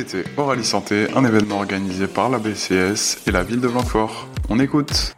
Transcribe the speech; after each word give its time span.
écoutez 0.00 0.24
Oralie 0.38 0.64
Santé, 0.64 1.08
un 1.14 1.24
événement 1.24 1.58
organisé 1.58 2.06
par 2.06 2.30
la 2.30 2.38
BCS 2.38 3.18
et 3.26 3.30
la 3.30 3.42
ville 3.42 3.60
de 3.60 3.68
Blanquefort. 3.68 4.28
On 4.48 4.58
écoute. 4.58 5.14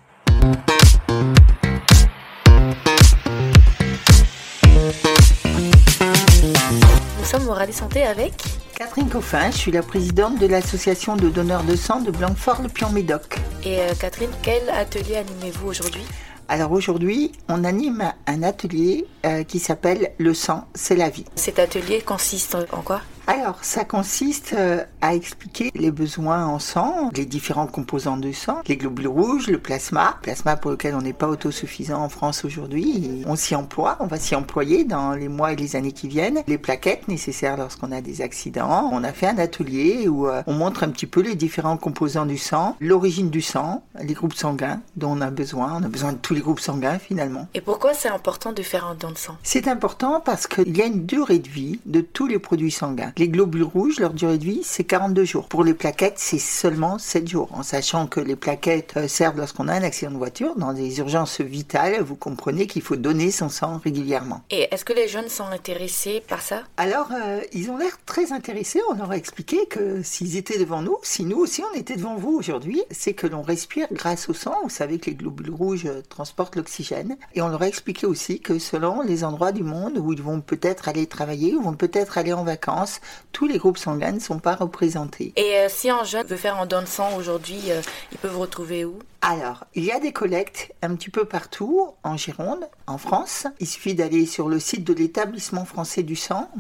Nous 7.18 7.24
sommes 7.24 7.48
Oralie 7.48 7.72
Santé 7.72 8.02
avec 8.02 8.32
Catherine 8.76 9.08
Coffin, 9.08 9.50
je 9.52 9.56
suis 9.56 9.70
la 9.70 9.82
présidente 9.82 10.40
de 10.40 10.46
l'association 10.46 11.14
de 11.14 11.28
donneurs 11.28 11.62
de 11.62 11.76
sang 11.76 12.00
de 12.00 12.10
Blanquefort-le-Pion-Médoc. 12.10 13.38
Et 13.64 13.78
euh, 13.78 13.92
Catherine, 14.00 14.30
quel 14.42 14.68
atelier 14.70 15.16
animez-vous 15.16 15.68
aujourd'hui? 15.68 16.02
Alors 16.48 16.72
aujourd'hui, 16.72 17.30
on 17.48 17.62
anime 17.62 18.12
un 18.26 18.42
atelier 18.42 19.06
euh, 19.24 19.44
qui 19.44 19.60
s'appelle 19.60 20.12
Le 20.18 20.34
sang, 20.34 20.66
c'est 20.74 20.96
la 20.96 21.08
vie. 21.08 21.24
Cet 21.36 21.60
atelier 21.60 22.00
consiste 22.00 22.56
en 22.72 22.82
quoi? 22.82 23.00
Alors, 23.28 23.58
ça 23.62 23.84
consiste 23.84 24.52
euh, 24.52 24.82
à 25.00 25.14
expliquer 25.14 25.70
les 25.76 25.92
besoins 25.92 26.44
en 26.44 26.58
sang, 26.58 27.10
les 27.14 27.24
différents 27.24 27.68
composants 27.68 28.16
du 28.16 28.34
sang, 28.34 28.62
les 28.66 28.76
globules 28.76 29.06
rouges, 29.06 29.46
le 29.46 29.58
plasma, 29.58 30.18
plasma 30.22 30.56
pour 30.56 30.72
lequel 30.72 30.96
on 30.96 31.02
n'est 31.02 31.12
pas 31.12 31.28
autosuffisant 31.28 32.02
en 32.02 32.08
France 32.08 32.44
aujourd'hui. 32.44 33.22
On 33.26 33.36
s'y 33.36 33.54
emploie, 33.54 33.96
on 34.00 34.06
va 34.06 34.18
s'y 34.18 34.34
employer 34.34 34.82
dans 34.82 35.12
les 35.12 35.28
mois 35.28 35.52
et 35.52 35.56
les 35.56 35.76
années 35.76 35.92
qui 35.92 36.08
viennent. 36.08 36.42
Les 36.48 36.58
plaquettes 36.58 37.06
nécessaires 37.06 37.56
lorsqu'on 37.56 37.92
a 37.92 38.00
des 38.00 38.22
accidents. 38.22 38.90
On 38.92 39.04
a 39.04 39.12
fait 39.12 39.28
un 39.28 39.38
atelier 39.38 40.08
où 40.08 40.26
euh, 40.26 40.42
on 40.48 40.54
montre 40.54 40.82
un 40.82 40.88
petit 40.88 41.06
peu 41.06 41.22
les 41.22 41.36
différents 41.36 41.76
composants 41.76 42.26
du 42.26 42.38
sang, 42.38 42.76
l'origine 42.80 43.30
du 43.30 43.40
sang, 43.40 43.84
les 44.02 44.14
groupes 44.14 44.34
sanguins 44.34 44.80
dont 44.96 45.16
on 45.16 45.20
a 45.20 45.30
besoin. 45.30 45.78
On 45.80 45.84
a 45.84 45.88
besoin 45.88 46.12
de 46.12 46.18
tous 46.18 46.34
les 46.34 46.40
groupes 46.40 46.60
sanguins 46.60 46.98
finalement. 46.98 47.46
Et 47.54 47.60
pourquoi 47.60 47.94
c'est 47.94 48.08
important 48.08 48.52
de 48.52 48.62
faire 48.62 48.84
un 48.84 48.96
don 48.96 49.10
de 49.12 49.18
sang? 49.18 49.36
C'est 49.44 49.68
important 49.68 50.20
parce 50.20 50.48
qu'il 50.48 50.76
y 50.76 50.82
a 50.82 50.86
une 50.86 51.06
durée 51.06 51.38
de 51.38 51.48
vie 51.48 51.78
de 51.86 52.00
tous 52.00 52.26
les 52.26 52.40
produits 52.40 52.72
sanguins. 52.72 53.11
Les 53.18 53.28
globules 53.28 53.62
rouges, 53.62 54.00
leur 54.00 54.14
durée 54.14 54.38
de 54.38 54.44
vie, 54.44 54.62
c'est 54.64 54.84
42 54.84 55.24
jours. 55.24 55.48
Pour 55.48 55.64
les 55.64 55.74
plaquettes, 55.74 56.18
c'est 56.18 56.38
seulement 56.38 56.98
7 56.98 57.28
jours. 57.28 57.48
En 57.52 57.62
sachant 57.62 58.06
que 58.06 58.20
les 58.20 58.36
plaquettes 58.36 58.94
euh, 58.96 59.06
servent 59.06 59.36
lorsqu'on 59.36 59.68
a 59.68 59.74
un 59.74 59.82
accident 59.82 60.12
de 60.12 60.16
voiture, 60.16 60.56
dans 60.56 60.72
des 60.72 60.98
urgences 60.98 61.42
vitales, 61.42 62.00
vous 62.00 62.16
comprenez 62.16 62.66
qu'il 62.66 62.80
faut 62.80 62.96
donner 62.96 63.30
son 63.30 63.50
sang 63.50 63.80
régulièrement. 63.84 64.42
Et 64.50 64.68
est-ce 64.70 64.84
que 64.86 64.94
les 64.94 65.08
jeunes 65.08 65.28
sont 65.28 65.44
intéressés 65.44 66.22
par 66.26 66.40
ça? 66.40 66.62
Alors, 66.78 67.10
euh, 67.12 67.40
ils 67.52 67.70
ont 67.70 67.76
l'air 67.76 67.98
très 68.06 68.32
intéressés. 68.32 68.80
On 68.90 68.94
leur 68.94 69.10
a 69.10 69.16
expliqué 69.16 69.66
que 69.66 70.02
s'ils 70.02 70.36
étaient 70.38 70.58
devant 70.58 70.80
nous, 70.80 70.96
si 71.02 71.24
nous 71.24 71.38
aussi 71.38 71.62
on 71.70 71.78
était 71.78 71.96
devant 71.96 72.16
vous 72.16 72.32
aujourd'hui, 72.32 72.82
c'est 72.90 73.12
que 73.12 73.26
l'on 73.26 73.42
respire 73.42 73.88
grâce 73.92 74.30
au 74.30 74.34
sang. 74.34 74.56
Vous 74.62 74.70
savez 74.70 74.98
que 74.98 75.10
les 75.10 75.16
globules 75.16 75.50
rouges 75.50 75.84
euh, 75.84 76.00
transportent 76.08 76.56
l'oxygène. 76.56 77.16
Et 77.34 77.42
on 77.42 77.48
leur 77.48 77.60
a 77.60 77.68
expliqué 77.68 78.06
aussi 78.06 78.40
que 78.40 78.58
selon 78.58 79.02
les 79.02 79.22
endroits 79.22 79.52
du 79.52 79.64
monde 79.64 79.98
où 79.98 80.14
ils 80.14 80.22
vont 80.22 80.40
peut-être 80.40 80.88
aller 80.88 81.06
travailler, 81.06 81.54
ou 81.54 81.62
vont 81.62 81.74
peut-être 81.74 82.16
aller 82.16 82.32
en 82.32 82.44
vacances, 82.44 83.01
tous 83.32 83.46
les 83.46 83.58
groupes 83.58 83.78
sanguins 83.78 84.12
ne 84.12 84.20
sont 84.20 84.38
pas 84.38 84.54
représentés. 84.54 85.32
Et 85.36 85.56
euh, 85.56 85.66
si 85.68 85.90
un 85.90 86.04
jeune 86.04 86.26
veut 86.26 86.36
faire 86.36 86.58
un 86.58 86.66
don 86.66 86.82
de 86.82 86.86
sang 86.86 87.16
aujourd'hui, 87.16 87.70
euh, 87.70 87.80
il 88.12 88.18
peut 88.18 88.28
vous 88.28 88.40
retrouver 88.40 88.84
où? 88.84 88.98
Alors, 89.20 89.64
il 89.74 89.84
y 89.84 89.92
a 89.92 90.00
des 90.00 90.12
collectes 90.12 90.72
un 90.82 90.94
petit 90.96 91.10
peu 91.10 91.24
partout 91.24 91.88
en 92.02 92.16
Gironde, 92.16 92.68
en 92.86 92.98
France. 92.98 93.46
Il 93.60 93.66
suffit 93.66 93.94
d'aller 93.94 94.26
sur 94.26 94.48
le 94.48 94.58
site 94.58 94.84
de 94.84 94.92
l'établissement 94.92 95.64
français 95.64 96.02
du 96.02 96.16
sang. 96.16 96.50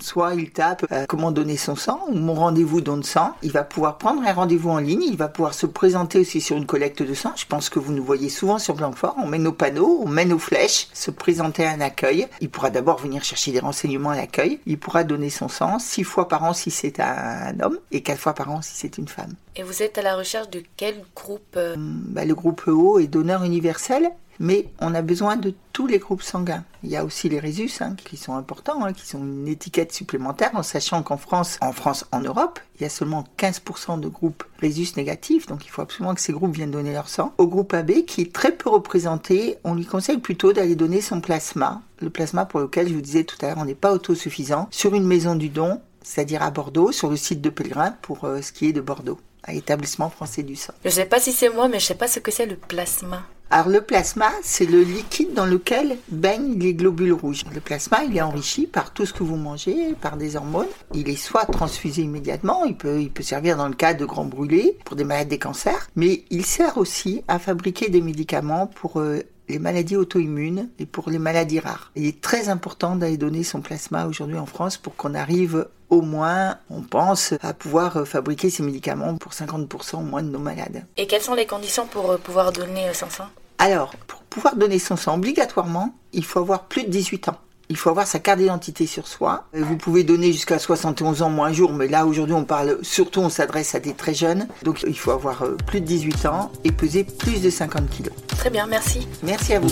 Soit 0.00 0.34
il 0.34 0.50
tape 0.50 0.86
euh, 0.90 1.04
comment 1.08 1.30
donner 1.30 1.56
son 1.56 1.76
sang 1.76 2.00
ou 2.08 2.14
mon 2.14 2.34
rendez-vous 2.34 2.80
don 2.80 2.96
de 2.96 3.04
sang. 3.04 3.34
Il 3.42 3.52
va 3.52 3.62
pouvoir 3.62 3.98
prendre 3.98 4.22
un 4.26 4.32
rendez-vous 4.32 4.70
en 4.70 4.78
ligne. 4.78 5.02
Il 5.02 5.16
va 5.16 5.28
pouvoir 5.28 5.54
se 5.54 5.66
présenter 5.66 6.20
aussi 6.20 6.40
sur 6.40 6.56
une 6.56 6.66
collecte 6.66 7.02
de 7.02 7.14
sang. 7.14 7.32
Je 7.36 7.46
pense 7.46 7.68
que 7.68 7.78
vous 7.78 7.92
nous 7.92 8.04
voyez 8.04 8.28
souvent 8.28 8.58
sur 8.58 8.74
Blanquefort. 8.74 9.14
On 9.22 9.26
met 9.26 9.38
nos 9.38 9.52
panneaux, 9.52 10.00
on 10.04 10.08
met 10.08 10.24
nos 10.24 10.38
flèches, 10.38 10.88
se 10.92 11.10
présenter 11.10 11.64
à 11.64 11.70
un 11.70 11.80
accueil. 11.80 12.26
Il 12.40 12.50
pourra 12.50 12.70
d'abord 12.70 12.98
venir 12.98 13.22
chercher 13.22 13.52
des 13.52 13.60
renseignements 13.60 14.10
à 14.10 14.16
l'accueil. 14.16 14.60
Il 14.66 14.78
pourra 14.78 15.04
donner 15.04 15.30
son 15.30 15.48
sang 15.48 15.78
six 15.78 16.04
fois 16.04 16.28
par 16.28 16.44
an 16.44 16.52
si 16.52 16.70
c'est 16.70 17.00
un 17.00 17.58
homme 17.60 17.78
et 17.92 18.02
quatre 18.02 18.20
fois 18.20 18.34
par 18.34 18.50
an 18.50 18.62
si 18.62 18.72
c'est 18.74 18.98
une 18.98 19.08
femme. 19.08 19.34
Et 19.56 19.62
vous 19.62 19.82
êtes 19.82 19.98
à 19.98 20.02
la 20.02 20.16
recherche 20.16 20.50
de 20.50 20.62
quel 20.76 21.02
groupe 21.14 21.56
euh, 21.56 21.74
Bah, 21.76 22.24
le 22.24 22.34
groupe 22.34 22.62
EO 22.66 22.98
est 22.98 23.06
donneur 23.06 23.44
universel, 23.44 24.10
mais 24.40 24.66
on 24.80 24.94
a 24.94 25.02
besoin 25.02 25.36
de 25.36 25.54
tous 25.72 25.86
les 25.86 25.98
groupes 25.98 26.22
sanguins. 26.22 26.64
Il 26.82 26.90
y 26.90 26.96
a 26.96 27.04
aussi 27.04 27.28
les 27.28 27.38
résus 27.38 27.70
hein, 27.80 27.94
qui 27.94 28.16
sont 28.16 28.34
importants, 28.34 28.82
hein, 28.84 28.94
qui 28.94 29.06
sont 29.06 29.18
une 29.18 29.46
étiquette 29.46 29.92
supplémentaire, 29.92 30.50
en 30.54 30.62
sachant 30.62 31.02
qu'en 31.02 31.18
France, 31.18 31.58
en 31.60 31.72
France, 31.72 32.06
en 32.10 32.20
Europe, 32.20 32.58
il 32.76 32.82
y 32.82 32.86
a 32.86 32.88
seulement 32.88 33.24
15% 33.38 34.00
de 34.00 34.08
groupes 34.08 34.42
résus 34.58 34.88
négatifs, 34.96 35.46
donc 35.46 35.66
il 35.66 35.68
faut 35.68 35.82
absolument 35.82 36.14
que 36.14 36.22
ces 36.22 36.32
groupes 36.32 36.54
viennent 36.54 36.70
donner 36.70 36.92
leur 36.92 37.08
sang. 37.08 37.34
Au 37.36 37.46
groupe 37.46 37.74
AB, 37.74 38.06
qui 38.06 38.22
est 38.22 38.32
très 38.32 38.52
peu 38.52 38.70
représenté, 38.70 39.58
on 39.62 39.74
lui 39.74 39.84
conseille 39.84 40.18
plutôt 40.18 40.54
d'aller 40.54 40.74
donner 40.74 41.02
son 41.02 41.20
plasma, 41.20 41.82
le 42.00 42.08
plasma 42.08 42.46
pour 42.46 42.60
lequel 42.60 42.88
je 42.88 42.94
vous 42.94 43.02
disais 43.02 43.24
tout 43.24 43.36
à 43.42 43.48
l'heure, 43.48 43.58
on 43.58 43.66
n'est 43.66 43.74
pas 43.74 43.92
autosuffisant, 43.92 44.68
sur 44.70 44.94
une 44.94 45.06
maison 45.06 45.34
du 45.34 45.50
don, 45.50 45.82
c'est-à-dire 46.02 46.42
à 46.42 46.50
Bordeaux, 46.50 46.92
sur 46.92 47.10
le 47.10 47.16
site 47.16 47.42
de 47.42 47.50
Pellegrin, 47.50 47.94
pour 48.00 48.24
euh, 48.24 48.40
ce 48.40 48.52
qui 48.52 48.66
est 48.66 48.72
de 48.72 48.80
Bordeaux 48.80 49.20
à 49.42 49.52
l'établissement 49.52 50.08
français 50.08 50.42
du 50.42 50.56
sang. 50.56 50.72
Je 50.84 50.90
sais 50.90 51.04
pas 51.04 51.20
si 51.20 51.32
c'est 51.32 51.50
moi, 51.50 51.68
mais 51.68 51.78
je 51.78 51.86
sais 51.86 51.94
pas 51.94 52.08
ce 52.08 52.20
que 52.20 52.30
c'est 52.30 52.46
le 52.46 52.56
plasma. 52.56 53.22
Alors 53.52 53.68
le 53.68 53.80
plasma, 53.80 54.30
c'est 54.42 54.64
le 54.64 54.80
liquide 54.82 55.34
dans 55.34 55.44
lequel 55.44 55.96
baignent 56.08 56.56
les 56.56 56.72
globules 56.72 57.12
rouges. 57.12 57.42
Le 57.52 57.60
plasma, 57.60 58.04
il 58.04 58.16
est 58.16 58.22
enrichi 58.22 58.68
par 58.68 58.92
tout 58.92 59.06
ce 59.06 59.12
que 59.12 59.24
vous 59.24 59.34
mangez, 59.34 59.94
par 60.00 60.16
des 60.16 60.36
hormones. 60.36 60.68
Il 60.94 61.08
est 61.08 61.16
soit 61.16 61.46
transfusé 61.46 62.02
immédiatement, 62.02 62.64
il 62.64 62.76
peut, 62.76 63.00
il 63.00 63.10
peut 63.10 63.24
servir 63.24 63.56
dans 63.56 63.66
le 63.66 63.74
cas 63.74 63.92
de 63.92 64.04
grands 64.04 64.24
brûlés 64.24 64.78
pour 64.84 64.94
des 64.94 65.02
malades 65.02 65.26
des 65.26 65.38
cancers, 65.38 65.88
mais 65.96 66.22
il 66.30 66.46
sert 66.46 66.78
aussi 66.78 67.24
à 67.26 67.40
fabriquer 67.40 67.88
des 67.88 68.00
médicaments 68.00 68.68
pour 68.68 69.00
euh, 69.00 69.20
les 69.48 69.58
maladies 69.58 69.96
auto-immunes 69.96 70.68
et 70.78 70.86
pour 70.86 71.10
les 71.10 71.18
maladies 71.18 71.58
rares. 71.58 71.90
Il 71.96 72.06
est 72.06 72.20
très 72.20 72.48
important 72.48 72.94
d'aller 72.94 73.16
donner 73.16 73.42
son 73.42 73.60
plasma 73.60 74.06
aujourd'hui 74.06 74.38
en 74.38 74.46
France 74.46 74.76
pour 74.76 74.94
qu'on 74.94 75.14
arrive 75.14 75.66
au 75.90 76.02
moins, 76.02 76.56
on 76.70 76.82
pense, 76.82 77.34
à 77.42 77.52
pouvoir 77.52 77.96
euh, 77.96 78.04
fabriquer 78.04 78.48
ces 78.48 78.62
médicaments 78.62 79.16
pour 79.16 79.32
50% 79.32 79.96
au 79.96 80.00
moins 80.00 80.22
de 80.22 80.30
nos 80.30 80.38
malades. 80.38 80.86
Et 80.96 81.06
quelles 81.06 81.20
sont 81.20 81.34
les 81.34 81.46
conditions 81.46 81.86
pour 81.86 82.12
euh, 82.12 82.16
pouvoir 82.16 82.52
donner 82.52 82.88
euh, 82.88 82.94
son 82.94 83.10
sang 83.10 83.26
Alors, 83.60 83.94
pour 84.06 84.20
pouvoir 84.22 84.56
donner 84.56 84.78
son 84.78 84.96
sang 84.96 85.16
obligatoirement, 85.16 85.94
il 86.14 86.24
faut 86.24 86.38
avoir 86.38 86.64
plus 86.64 86.84
de 86.84 86.88
18 86.88 87.28
ans. 87.28 87.36
Il 87.68 87.76
faut 87.76 87.90
avoir 87.90 88.06
sa 88.06 88.18
carte 88.18 88.38
d'identité 88.38 88.86
sur 88.86 89.06
soi. 89.06 89.44
Vous 89.52 89.76
pouvez 89.76 90.02
donner 90.02 90.32
jusqu'à 90.32 90.58
71 90.58 91.20
ans 91.20 91.28
moins 91.28 91.48
un 91.48 91.52
jour, 91.52 91.74
mais 91.74 91.86
là 91.86 92.06
aujourd'hui 92.06 92.34
on 92.34 92.44
parle 92.44 92.78
surtout 92.80 93.20
on 93.20 93.28
s'adresse 93.28 93.74
à 93.74 93.80
des 93.80 93.92
très 93.92 94.14
jeunes. 94.14 94.48
Donc 94.62 94.82
il 94.88 94.98
faut 94.98 95.10
avoir 95.10 95.44
plus 95.66 95.82
de 95.82 95.86
18 95.86 96.24
ans 96.24 96.50
et 96.64 96.72
peser 96.72 97.04
plus 97.04 97.42
de 97.42 97.50
50 97.50 97.90
kilos. 97.90 98.14
Très 98.28 98.48
bien, 98.48 98.66
merci. 98.66 99.06
Merci 99.22 99.52
à 99.52 99.60
vous. 99.60 99.68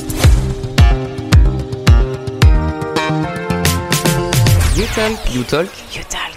You 4.76 4.84
Talk. 4.94 5.34
You 5.34 5.42
Talk. 5.44 5.68
You 5.96 6.02
talk. 6.10 6.27